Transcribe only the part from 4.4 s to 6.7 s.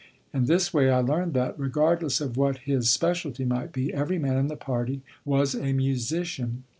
the party was a musician.